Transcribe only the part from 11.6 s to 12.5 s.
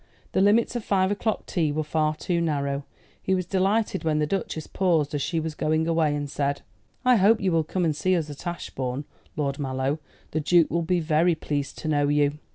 to know you."